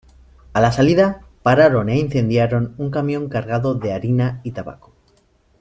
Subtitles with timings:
[0.53, 4.95] A la salida, pararon e incendiaron un camión cargado de harina y tabaco.